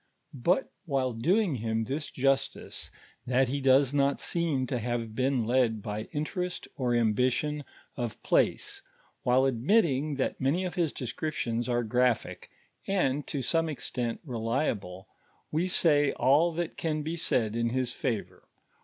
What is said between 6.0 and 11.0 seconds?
interest or ambition of place, while admitting that many of his